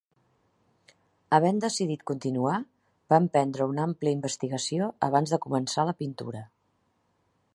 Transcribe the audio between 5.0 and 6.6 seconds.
abans de començar la pintura.